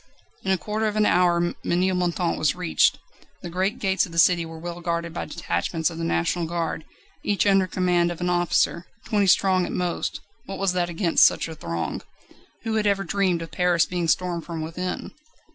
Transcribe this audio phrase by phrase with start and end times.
[0.43, 2.97] In a quarter of an hour Ménilmontant was reached.
[3.43, 6.85] The great gates of the city were well guarded by detachments of the National Guard,
[7.23, 8.87] each under command of an officer.
[9.05, 12.01] Twenty strong at most what was that against such a throng?
[12.63, 15.11] Who had ever dreamed of Paris being stormed from within?